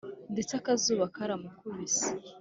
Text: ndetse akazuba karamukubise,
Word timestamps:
ndetse 0.33 0.53
akazuba 0.59 1.05
karamukubise, 1.15 2.07